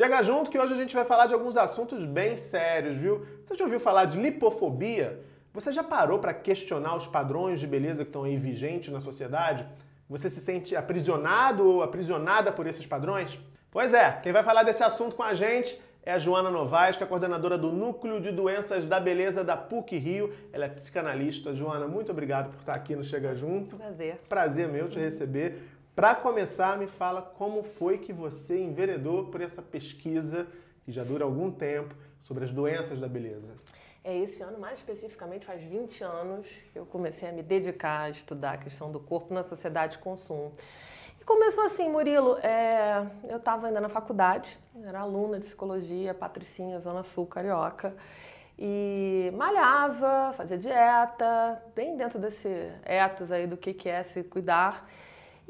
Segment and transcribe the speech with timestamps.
[0.00, 3.26] Chega junto que hoje a gente vai falar de alguns assuntos bem sérios, viu?
[3.44, 5.20] Você já ouviu falar de lipofobia?
[5.52, 9.68] Você já parou para questionar os padrões de beleza que estão aí vigentes na sociedade?
[10.08, 13.38] Você se sente aprisionado ou aprisionada por esses padrões?
[13.70, 17.04] Pois é, quem vai falar desse assunto com a gente é a Joana Novaes, que
[17.04, 20.32] é coordenadora do Núcleo de Doenças da Beleza da PUC Rio.
[20.50, 21.54] Ela é psicanalista.
[21.54, 23.76] Joana, muito obrigado por estar aqui no Chega Junto.
[23.76, 24.18] Prazer.
[24.26, 25.62] Prazer meu te receber.
[26.00, 30.46] Para começar, me fala como foi que você enveredou por essa pesquisa
[30.82, 33.52] que já dura algum tempo sobre as doenças da beleza.
[34.02, 38.08] É, esse ano, mais especificamente, faz 20 anos que eu comecei a me dedicar a
[38.08, 40.54] estudar a questão do corpo na sociedade de consumo.
[41.20, 46.80] E começou assim, Murilo, é, eu estava ainda na faculdade, era aluna de psicologia, Patricinha,
[46.80, 47.94] Zona Sul, Carioca,
[48.58, 52.48] e malhava, fazia dieta, bem dentro desse
[52.86, 54.88] etos aí do que, que é se cuidar.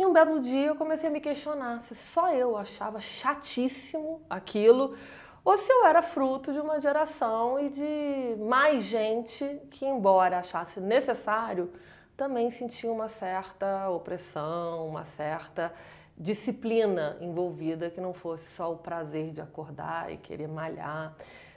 [0.01, 4.97] E um belo dia eu comecei a me questionar se só eu achava chatíssimo aquilo
[5.45, 10.81] ou se eu era fruto de uma geração e de mais gente que, embora achasse
[10.81, 11.71] necessário,
[12.17, 15.71] também sentia uma certa opressão, uma certa
[16.17, 21.15] disciplina envolvida que não fosse só o prazer de acordar e querer malhar.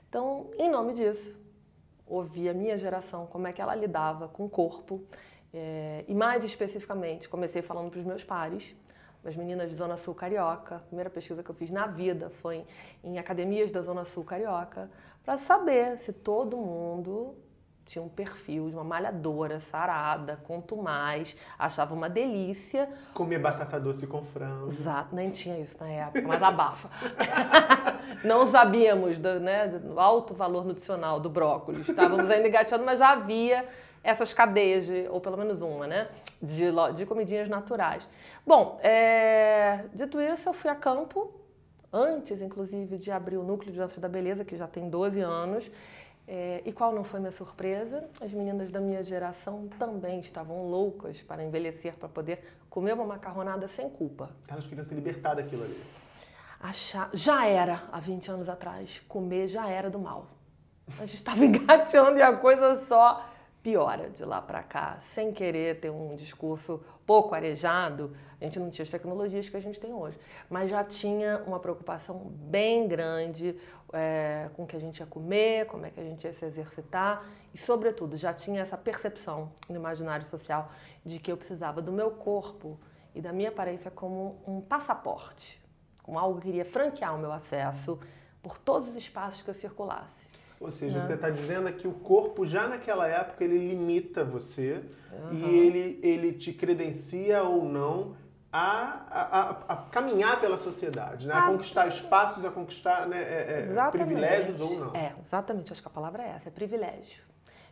[0.09, 1.39] Então, em nome disso,
[2.05, 5.02] ouvi a minha geração como é que ela lidava com o corpo
[5.53, 8.75] é, e mais especificamente, comecei falando para os meus pares,
[9.23, 10.77] as meninas de Zona Sul Carioca.
[10.77, 12.65] A primeira pesquisa que eu fiz na vida foi
[13.03, 14.89] em academias da Zona Sul Carioca,
[15.23, 17.35] para saber se todo mundo
[17.85, 22.89] tinha um perfil de uma malhadora, sarada, quanto mais, achava uma delícia.
[23.13, 24.71] Comer batata doce com frango.
[24.71, 26.89] Exato, nem tinha isso na época, mas abafa.
[28.23, 31.87] Não sabíamos do, né, do alto valor nutricional do brócolis.
[31.87, 33.67] Estávamos ainda engateando, mas já havia
[34.03, 36.09] essas cadeias, de, ou pelo menos uma, né?
[36.41, 36.65] De,
[36.95, 38.07] de comidinhas naturais.
[38.45, 41.33] Bom, é, dito isso, eu fui a campo,
[41.91, 45.71] antes, inclusive, de abrir o Núcleo de Dança da Beleza, que já tem 12 anos.
[46.27, 48.05] É, e qual não foi minha surpresa?
[48.21, 53.67] As meninas da minha geração também estavam loucas para envelhecer, para poder comer uma macarronada
[53.67, 54.30] sem culpa.
[54.47, 55.81] Elas queriam se libertar daquilo ali.
[56.59, 60.27] Achar, já era, há 20 anos atrás, comer já era do mal.
[60.97, 63.33] A gente estava engateando e a coisa só
[63.63, 68.13] piora de lá para cá, sem querer ter um discurso pouco arejado.
[68.39, 70.19] A gente não tinha as tecnologias que a gente tem hoje,
[70.49, 73.55] mas já tinha uma preocupação bem grande
[73.93, 76.43] é, com o que a gente ia comer, como é que a gente ia se
[76.45, 80.69] exercitar e, sobretudo, já tinha essa percepção no imaginário social
[81.05, 82.77] de que eu precisava do meu corpo
[83.15, 85.63] e da minha aparência como um passaporte,
[86.01, 87.97] como algo que iria franquear o meu acesso
[88.41, 90.23] por todos os espaços que eu circulasse.
[90.63, 94.23] Ou seja, que você está dizendo é que o corpo já naquela época ele limita
[94.23, 94.81] você
[95.11, 95.33] uhum.
[95.33, 98.15] e ele, ele te credencia ou não
[98.51, 101.33] a, a, a, a caminhar pela sociedade, né?
[101.33, 104.95] a, conquistar espaços, a conquistar né, é, é, privilégios ou não.
[104.95, 107.23] É, exatamente, acho que a palavra é essa, é privilégio.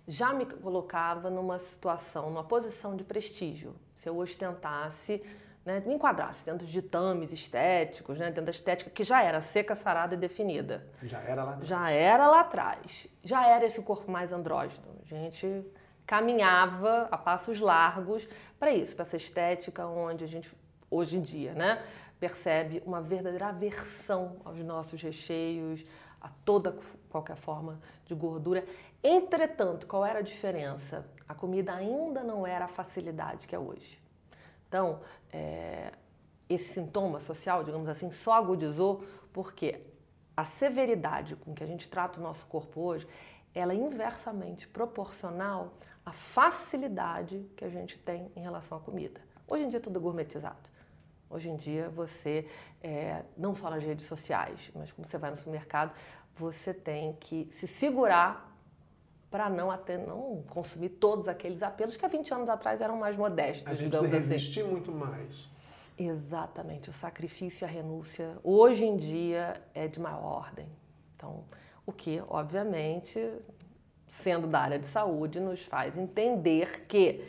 [0.08, 3.76] Já me colocava numa situação, numa posição de prestígio.
[3.96, 5.22] Se eu ostentasse
[5.66, 9.76] né, me enquadrasse dentro de ditames estéticos, né, dentro da estética que já era seca,
[9.76, 10.86] sarada e definida.
[11.04, 11.68] Já era lá atrás.
[11.68, 13.08] Já era lá atrás.
[13.24, 14.88] Já era esse corpo mais andrógeno.
[15.04, 15.66] A gente
[16.06, 18.28] caminhava a passos largos
[18.60, 20.52] para isso, para essa estética onde a gente,
[20.90, 21.84] hoje em dia, né,
[22.20, 25.86] percebe uma verdadeira aversão aos nossos recheios,
[26.20, 26.78] a toda
[27.10, 28.64] qualquer forma de gordura.
[29.04, 31.06] Entretanto, qual era a diferença?
[31.28, 34.01] A comida ainda não era a facilidade que é hoje.
[34.72, 35.02] Então,
[35.34, 35.92] é,
[36.48, 39.82] esse sintoma social, digamos assim, só agudizou porque
[40.36, 43.06] a severidade com que a gente trata o nosso corpo hoje,
[43.54, 45.74] ela é inversamente proporcional
[46.06, 49.20] à facilidade que a gente tem em relação à comida.
[49.46, 50.70] Hoje em dia tudo é gourmetizado.
[51.30, 52.48] Hoje em dia você,
[52.82, 55.94] é, não só nas redes sociais, mas como você vai no supermercado,
[56.34, 58.51] você tem que se segurar
[59.32, 63.16] para não, até, não consumir todos aqueles apelos que há 20 anos atrás eram mais
[63.16, 63.72] modestos.
[63.72, 64.18] A gente precisa assim.
[64.18, 65.50] resistir muito mais.
[65.98, 70.68] Exatamente, o sacrifício e a renúncia hoje em dia é de maior ordem.
[71.16, 71.46] Então,
[71.86, 73.20] o que, obviamente,
[74.08, 77.24] sendo da área de saúde, nos faz entender que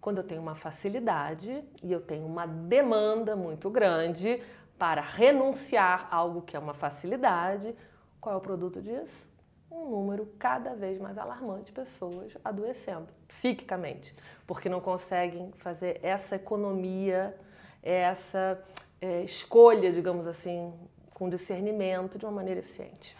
[0.00, 4.42] quando eu tenho uma facilidade e eu tenho uma demanda muito grande
[4.76, 7.74] para renunciar a algo que é uma facilidade,
[8.20, 9.33] qual é o produto disso?
[9.74, 14.14] Um número cada vez mais alarmante de pessoas adoecendo psiquicamente,
[14.46, 17.36] porque não conseguem fazer essa economia,
[17.82, 18.62] essa
[19.00, 20.72] é, escolha, digamos assim,
[21.12, 23.16] com discernimento de uma maneira eficiente.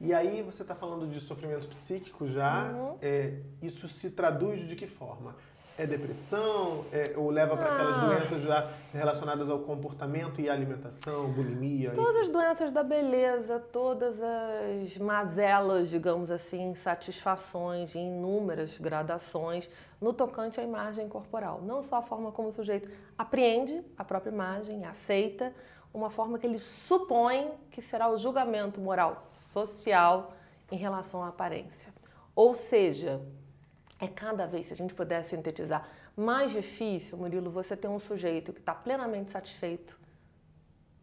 [0.00, 2.98] E aí você está falando de sofrimento psíquico já, uhum.
[3.00, 5.34] é, isso se traduz de que forma?
[5.76, 6.84] É depressão?
[6.92, 8.06] É, ou leva para aquelas Ah.
[8.06, 11.90] doenças já relacionadas ao comportamento e alimentação, bulimia?
[11.90, 19.68] Todas as doenças da beleza, todas as mazelas, digamos assim, insatisfações em inúmeras gradações
[20.00, 21.60] no tocante à imagem corporal.
[21.60, 22.88] Não só a forma como o sujeito
[23.18, 25.52] apreende a própria imagem, aceita,
[25.92, 30.32] uma forma que ele supõe que será o julgamento moral social
[30.70, 31.92] em relação à aparência.
[32.34, 33.20] Ou seja,
[34.04, 35.86] é cada vez, se a gente puder sintetizar,
[36.16, 39.98] mais difícil, Murilo, você ter um sujeito que está plenamente satisfeito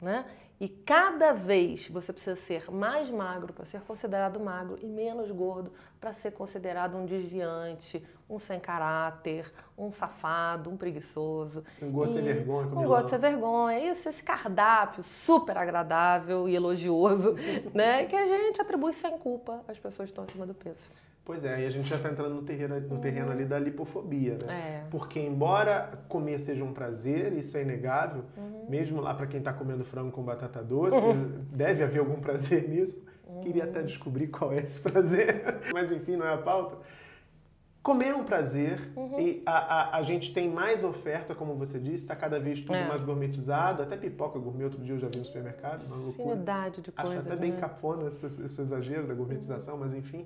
[0.02, 0.26] né?
[0.60, 5.72] E cada vez você precisa ser mais magro para ser considerado magro e menos gordo
[6.00, 11.64] para ser considerado um desviante, um sem caráter, um safado, um preguiçoso.
[11.82, 13.92] Um gordo sem E- vergonha, Um gordo sem vergonha.
[13.92, 17.36] Isso, esse cardápio super agradável e elogioso,
[17.74, 18.06] né?
[18.06, 20.92] Que a gente atribui sem culpa às pessoas que estão acima do peso.
[21.24, 24.38] Pois é, e a gente já está entrando no terreno, no terreno ali da lipofobia,
[24.46, 24.82] né?
[24.84, 24.88] É.
[24.90, 28.66] Porque embora comer seja um prazer, isso é inegável, Uhum.
[28.68, 30.98] mesmo lá para quem está comendo frango com batata doce,
[31.54, 33.02] deve haver algum prazer nisso.
[33.44, 36.78] Queria até descobrir qual é esse prazer, mas enfim, não é a pauta.
[37.84, 39.20] Comer é um prazer Uhum.
[39.20, 39.58] e a,
[39.96, 42.88] a, a gente tem mais oferta, como você disse, está cada vez tudo É.
[42.88, 46.30] mais gourmetizado, até pipoca gourmet, outro dia eu já vi no supermercado, uma loucura.
[46.30, 47.26] Infinidade de Acho coisas.
[47.28, 47.60] até bem né?
[47.60, 50.26] cafona esse, esse exagero da gourmetização, mas enfim.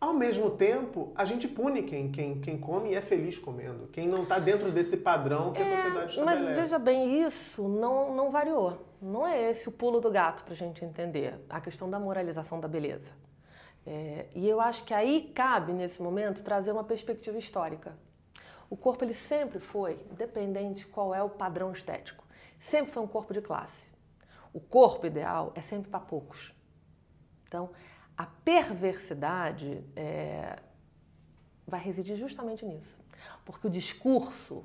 [0.00, 3.88] Ao mesmo tempo, a gente pune quem, quem, quem come e é feliz comendo.
[3.88, 6.60] Quem não está dentro desse padrão que a sociedade É, Mas estabelece.
[6.60, 8.78] veja bem, isso não, não variou.
[9.02, 12.60] Não é esse o pulo do gato para a gente entender a questão da moralização
[12.60, 13.12] da beleza.
[13.84, 17.96] É, e eu acho que aí cabe, nesse momento, trazer uma perspectiva histórica.
[18.70, 22.24] O corpo ele sempre foi, independente qual é o padrão estético,
[22.60, 23.88] sempre foi um corpo de classe.
[24.52, 26.52] O corpo ideal é sempre para poucos.
[27.46, 27.70] Então,
[28.18, 30.58] a perversidade é,
[31.64, 33.00] vai residir justamente nisso.
[33.44, 34.64] Porque o discurso,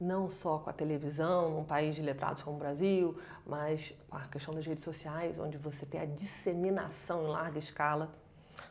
[0.00, 4.20] não só com a televisão, num país de letrados como o Brasil, mas com a
[4.22, 8.10] questão das redes sociais, onde você tem a disseminação em larga escala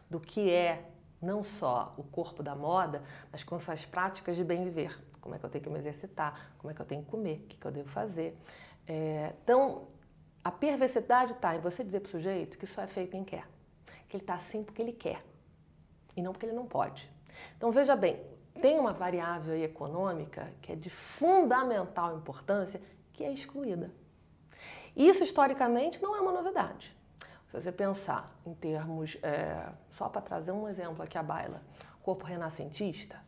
[0.10, 0.90] do que é
[1.22, 5.00] não só o corpo da moda, mas com suas práticas de bem viver.
[5.22, 7.42] Como é que eu tenho que me exercitar, como é que eu tenho que comer,
[7.44, 8.36] o que, que eu devo fazer.
[8.88, 9.90] É, então,
[10.44, 13.46] a perversidade está em você dizer para o sujeito que só é feio quem quer.
[14.08, 15.24] Que ele está assim porque ele quer
[16.16, 17.10] e não porque ele não pode.
[17.56, 18.20] Então, veja bem,
[18.60, 22.82] tem uma variável econômica que é de fundamental importância,
[23.14, 23.92] que é excluída.
[24.96, 26.96] Isso, historicamente, não é uma novidade.
[27.46, 31.62] Se você pensar em termos, é, só para trazer um exemplo aqui à baila,
[32.02, 33.22] corpo renascentista,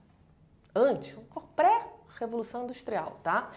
[0.75, 3.51] antes, um corpo pré-revolução industrial, tá?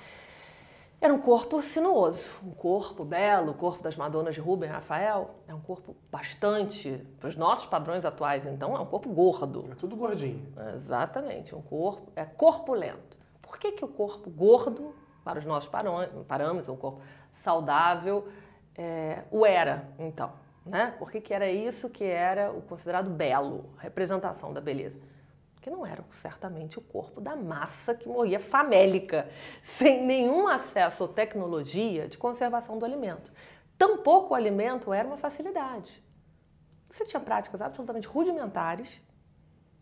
[1.03, 5.53] Era um corpo sinuoso, um corpo belo, o corpo das Madonas de Rubem Rafael, é
[5.53, 9.69] um corpo bastante, para os nossos padrões atuais, então, é um corpo gordo.
[9.73, 10.47] É tudo gordinho.
[10.77, 13.19] Exatamente, um corpo é corpulento.
[13.43, 14.95] Por que, que o corpo gordo,
[15.25, 17.01] para os nossos parâmetros, um corpo
[17.33, 18.29] saudável,
[18.79, 20.31] é, o era, então?
[20.65, 20.95] Né?
[21.01, 25.01] Por que, que era isso que era o considerado belo, a representação da beleza?
[25.63, 29.31] Que não era certamente o corpo da massa que morria famélica,
[29.63, 33.33] sem nenhum acesso à tecnologia de conservação do alimento.
[33.79, 36.03] Tampouco o alimento era uma facilidade.
[36.91, 39.01] Você tinha práticas absolutamente rudimentares,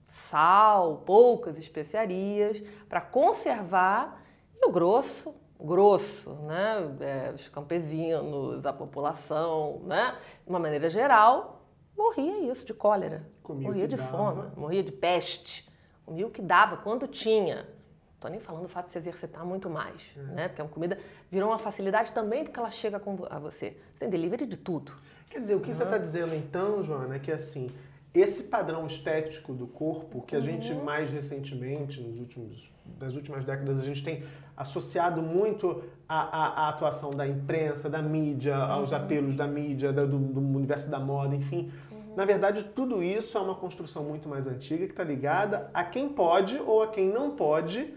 [0.06, 4.22] sal, poucas especiarias, para conservar
[4.54, 6.96] e o grosso, grosso, né?
[7.00, 10.18] É, os campesinos, a população, né?
[10.44, 11.64] de uma maneira geral,
[11.96, 14.10] morria isso de cólera, Comia morria de dava.
[14.10, 15.69] fome, morria de peste,
[16.04, 17.66] comia o que dava, quando tinha.
[18.14, 20.48] Estou nem falando do fato de se exercitar muito mais, né?
[20.48, 20.98] Porque a comida
[21.30, 23.70] virou uma facilidade também porque ela chega com a você.
[23.94, 24.92] Você tem delivery de tudo.
[25.30, 27.70] Quer dizer, o que você está dizendo então, Joana, é que assim,
[28.12, 30.84] esse padrão estético do corpo que a gente Uhum.
[30.84, 34.22] mais recentemente, nos últimos, nas últimas décadas, a gente tem
[34.56, 38.72] associado muito à, à- à atuação da imprensa, da mídia, Uhum.
[38.72, 41.72] aos apelos da mídia, da- do, do universo da moda, enfim.
[42.20, 42.26] Uhum.
[42.26, 46.08] Na verdade, tudo isso é uma construção muito mais antiga que está ligada a quem
[46.08, 47.94] pode ou a quem não pode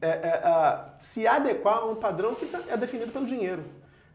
[0.00, 3.62] é, é, se adequar a um padrão que tá- é definido pelo dinheiro.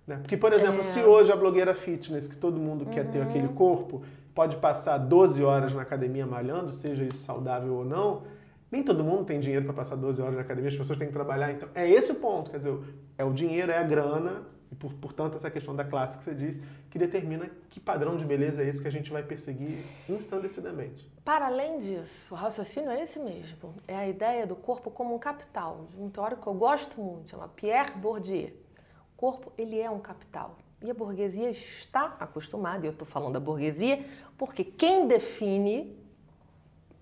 [0.05, 0.17] né?
[0.17, 0.83] Porque, por exemplo, É.
[0.83, 3.23] se hoje a blogueira fitness, que todo mundo quer ter Uhum.
[3.29, 4.01] aquele corpo,
[4.35, 8.23] pode passar 12 horas na academia malhando, seja isso saudável ou não,
[8.69, 11.13] nem todo mundo tem dinheiro para passar 12 horas na academia, as pessoas têm que
[11.13, 11.53] trabalhar.
[11.53, 12.51] Então, é esse o ponto.
[12.51, 12.77] Quer dizer,
[13.17, 14.41] é o dinheiro, é a grana,
[14.73, 18.25] e por, portanto, essa questão da classe que você disse, que determina que padrão de
[18.25, 21.07] beleza é esse que a gente vai perseguir ensandecidamente.
[21.23, 23.75] Para além disso, o raciocínio é esse mesmo.
[23.87, 27.29] É a ideia do corpo como um capital, de um teórico que eu gosto muito,
[27.29, 28.47] chama Pierre Bourdieu.
[28.47, 30.57] O corpo, ele é um capital.
[30.81, 34.03] E a burguesia está acostumada, e eu estou falando da burguesia,
[34.39, 35.95] porque quem define,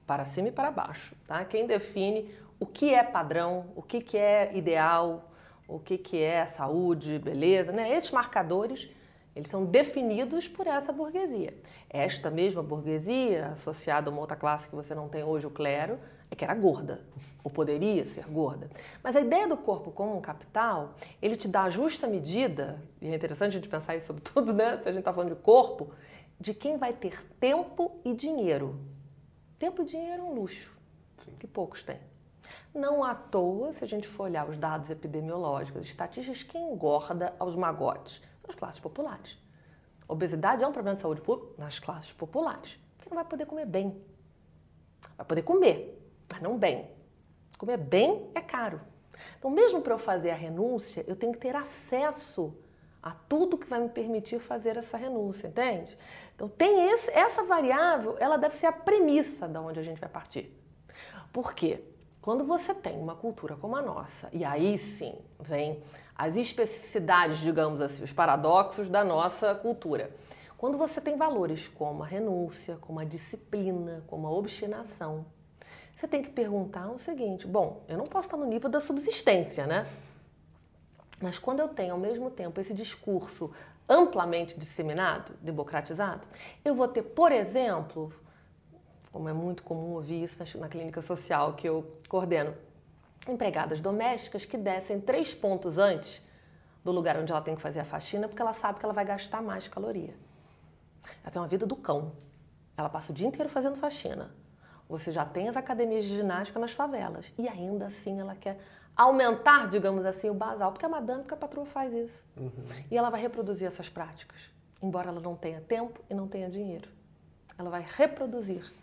[0.05, 1.45] para cima e para baixo, tá?
[1.45, 5.30] quem define o que é padrão, o que, que é ideal,
[5.71, 7.95] o que, que é saúde, beleza, né?
[7.95, 8.89] Esses marcadores,
[9.35, 11.53] eles são definidos por essa burguesia.
[11.89, 15.97] Esta mesma burguesia, associada a uma outra classe que você não tem hoje, o clero,
[16.29, 17.01] é que era gorda,
[17.43, 18.69] ou poderia ser gorda.
[19.03, 23.07] Mas a ideia do corpo como um capital, ele te dá a justa medida, e
[23.07, 24.77] é interessante a gente pensar isso sobre tudo, né?
[24.77, 25.93] Se a gente está falando de corpo,
[26.39, 28.79] de quem vai ter tempo e dinheiro.
[29.57, 30.75] Tempo e dinheiro é um luxo,
[31.17, 31.33] Sim.
[31.39, 32.10] que poucos têm.
[32.73, 37.55] Não à toa, se a gente for olhar os dados epidemiológicos, estatísticas, quem engorda aos
[37.55, 39.37] magotes são as classes populares.
[40.07, 43.65] Obesidade é um problema de saúde pública nas classes populares, porque não vai poder comer
[43.65, 44.01] bem.
[45.17, 46.89] Vai poder comer, mas não bem.
[47.57, 48.81] Comer bem é caro.
[49.37, 52.55] Então, mesmo para eu fazer a renúncia, eu tenho que ter acesso
[53.01, 55.97] a tudo que vai me permitir fazer essa renúncia, entende?
[56.35, 60.09] Então, tem esse, essa variável, ela deve ser a premissa da onde a gente vai
[60.09, 60.55] partir.
[61.31, 61.83] Por quê?
[62.21, 65.81] Quando você tem uma cultura como a nossa, e aí sim vem
[66.15, 70.15] as especificidades, digamos assim, os paradoxos da nossa cultura.
[70.55, 75.25] Quando você tem valores como a renúncia, como a disciplina, como a obstinação,
[75.95, 79.65] você tem que perguntar o seguinte: bom, eu não posso estar no nível da subsistência,
[79.65, 79.87] né?
[81.19, 83.51] Mas quando eu tenho ao mesmo tempo esse discurso
[83.89, 86.27] amplamente disseminado, democratizado,
[86.63, 88.13] eu vou ter, por exemplo,
[89.11, 92.55] como é muito comum ouvir isso na, clínica social que eu coordeno,
[93.27, 96.25] empregadas domésticas que descem três pontos antes
[96.83, 99.05] do lugar onde ela tem que fazer a faxina, porque ela sabe que ela vai
[99.05, 100.15] gastar mais caloria.
[101.21, 102.13] Ela tem uma vida do cão.
[102.75, 104.31] Ela passa o dia inteiro fazendo faxina.
[104.89, 107.31] Você já tem as academias de ginástica nas favelas.
[107.37, 108.59] E ainda assim ela quer
[108.95, 110.71] aumentar, digamos assim, o basal.
[110.71, 112.23] Porque a madame, porque a patroa faz isso.
[112.35, 112.51] Uhum.
[112.89, 114.39] E ela vai reproduzir essas práticas.
[114.81, 116.89] Embora ela não tenha tempo e não tenha dinheiro.
[117.57, 118.73] Ela vai reproduzir.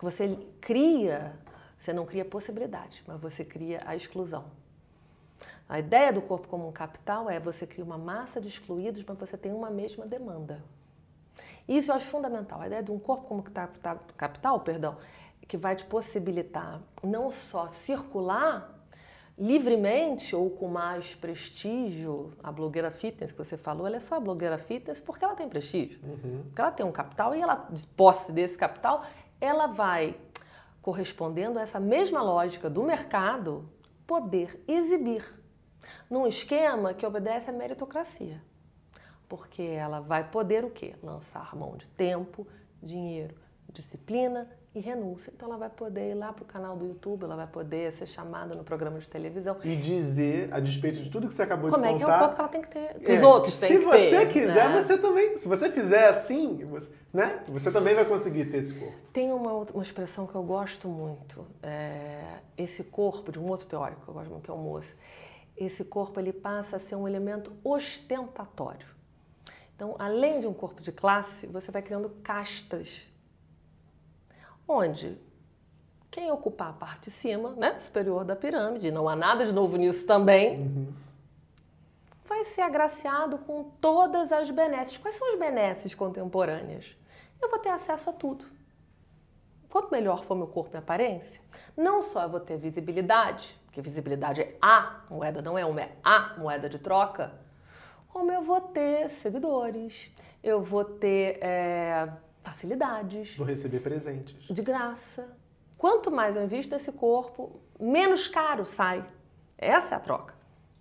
[0.00, 1.34] Porque você cria,
[1.76, 4.46] você não cria possibilidade, mas você cria a exclusão.
[5.68, 9.18] A ideia do corpo como um capital é você cria uma massa de excluídos, mas
[9.18, 10.64] você tem uma mesma demanda.
[11.68, 12.62] Isso eu acho fundamental.
[12.62, 14.96] A ideia de um corpo como capital, perdão,
[15.46, 18.74] que vai te possibilitar não só circular
[19.38, 24.20] livremente ou com mais prestígio, a blogueira fitness que você falou, ela é só a
[24.20, 26.42] blogueira fitness porque ela tem prestígio, uhum.
[26.44, 29.04] porque ela tem um capital e ela, de posse desse capital,
[29.40, 30.20] ela vai,
[30.82, 33.68] correspondendo a essa mesma lógica do mercado,
[34.06, 35.24] poder exibir
[36.08, 38.42] num esquema que obedece à meritocracia.
[39.28, 40.94] Porque ela vai poder o quê?
[41.02, 42.46] Lançar mão de tempo,
[42.82, 43.36] dinheiro,
[43.72, 45.32] disciplina e renúncia.
[45.34, 48.06] Então ela vai poder ir lá para o canal do YouTube, ela vai poder ser
[48.06, 49.56] chamada no programa de televisão.
[49.64, 52.02] E dizer, a despeito de tudo que você acabou Como de contar...
[52.02, 53.58] Como é que é o corpo que ela tem que ter, que é, os outros
[53.58, 53.98] têm que ter.
[53.98, 54.80] Se você quiser, né?
[54.80, 55.36] você também...
[55.36, 57.42] Se você fizer assim, você, né?
[57.48, 58.96] você também vai conseguir ter esse corpo.
[59.12, 61.44] Tem uma, uma expressão que eu gosto muito.
[61.62, 64.94] É, esse corpo, de um outro teórico, eu gosto muito, que é o Moça.
[65.56, 68.86] Esse corpo, ele passa a ser um elemento ostentatório.
[69.74, 73.09] Então, além de um corpo de classe, você vai criando castas
[74.70, 75.18] onde
[76.10, 79.76] quem ocupar a parte de cima, né, superior da pirâmide, não há nada de novo
[79.76, 80.92] nisso também, uhum.
[82.24, 84.98] vai ser agraciado com todas as benesses.
[84.98, 86.96] Quais são as benesses contemporâneas?
[87.40, 88.44] Eu vou ter acesso a tudo.
[89.70, 91.40] Quanto melhor for meu corpo e aparência,
[91.76, 95.92] não só eu vou ter visibilidade, porque visibilidade é a moeda, não é uma, é
[96.02, 97.32] a moeda de troca,
[98.08, 100.12] como eu vou ter seguidores,
[100.42, 102.08] eu vou ter é,
[102.42, 103.36] facilidades.
[103.36, 104.46] Vou receber presentes.
[104.48, 105.28] De graça.
[105.76, 109.04] Quanto mais eu invisto nesse corpo, menos caro sai.
[109.56, 110.34] Essa é a troca.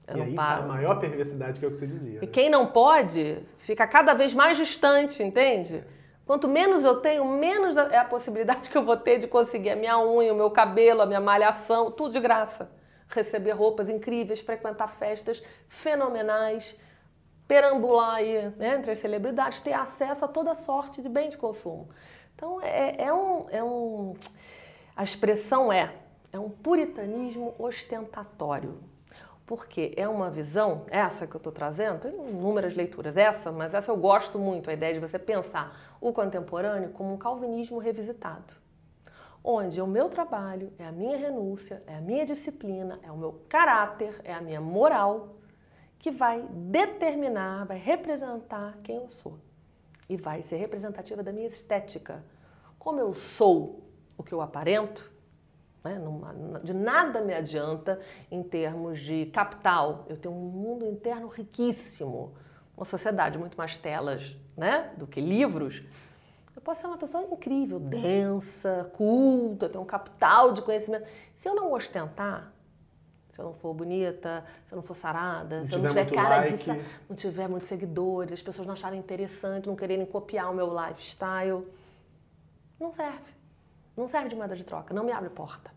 [0.08, 2.20] Eu e aí tá a maior perversidade que é o que você dizia.
[2.22, 2.28] E né?
[2.28, 5.84] quem não pode, fica cada vez mais distante, entende?
[6.26, 9.76] Quanto menos eu tenho, menos é a possibilidade que eu vou ter de conseguir a
[9.76, 12.70] minha unha, o meu cabelo, a minha malhação, tudo de graça.
[13.08, 16.76] Receber roupas incríveis, frequentar festas fenomenais
[17.50, 21.90] perambular aí, né, entre as celebridades, ter acesso a toda sorte de bem de consumo.
[22.36, 24.14] Então, é, é, um, é um.
[24.96, 25.96] A expressão é:
[26.32, 28.78] é um puritanismo ostentatório.
[29.48, 33.92] Porque é uma visão, essa que eu estou trazendo, tem inúmeras leituras, essa, mas essa
[33.92, 38.54] eu gosto muito, a ideia de você pensar o contemporâneo como um calvinismo revisitado.
[39.44, 43.18] Onde é o meu trabalho, é a minha renúncia, é a minha disciplina, é o
[43.18, 45.39] meu caráter, é a minha moral
[46.00, 49.38] que vai determinar, vai representar quem eu sou.
[50.08, 52.24] E vai ser representativa da minha estética.
[52.80, 53.84] Como eu sou
[54.18, 55.12] o que eu aparento,
[55.84, 56.02] né?
[56.64, 58.00] de nada me adianta
[58.32, 60.06] em termos de capital.
[60.08, 62.34] Eu tenho um mundo interno riquíssimo,
[62.76, 64.92] uma sociedade muito mais telas né?
[64.98, 65.84] do que livros.
[66.56, 71.10] Eu posso ser uma pessoa incrível, densa, culta, ter um capital de conhecimento.
[71.36, 72.52] Se eu não ostentar,
[73.40, 76.12] se eu não for bonita, se eu não for sarada, Não se eu não tiver
[76.12, 76.58] cara like.
[76.58, 80.70] de não tiver muitos seguidores, as pessoas não acharem interessante, não quererem copiar o meu
[80.78, 81.66] lifestyle,
[82.78, 83.32] não serve.
[83.96, 85.72] Não serve de moeda de troca, não me abre porta.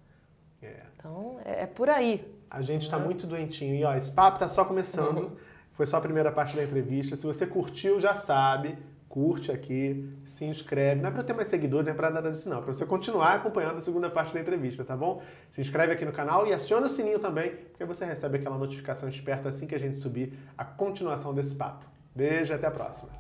[0.61, 0.81] É.
[0.97, 2.37] Então, é, é por aí.
[2.51, 3.75] A gente está muito doentinho.
[3.75, 5.39] E ó, esse papo tá só começando.
[5.73, 7.17] Foi só a primeira parte da entrevista.
[7.17, 8.77] Se você curtiu, já sabe
[9.13, 11.03] curte aqui, se inscreve.
[11.03, 12.61] Não é para ter mais seguidores, não é para nada disso, não.
[12.61, 15.21] É para você continuar acompanhando a segunda parte da entrevista, tá bom?
[15.51, 19.11] Se inscreve aqui no canal e aciona o sininho também, porque você recebe aquela notificação
[19.11, 21.85] esperta assim que a gente subir a continuação desse papo.
[22.17, 23.11] Beijo, até a próxima.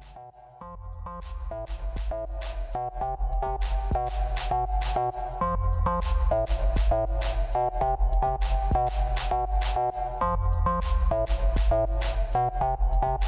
[13.03, 13.23] Thank